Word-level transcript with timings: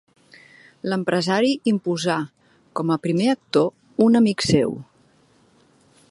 L'empresari 0.91 1.51
imposà 1.71 2.15
com 2.79 2.93
a 2.95 2.99
primer 3.05 3.27
actor 3.33 4.05
un 4.09 4.21
amic 4.21 4.45
seu. 4.47 4.73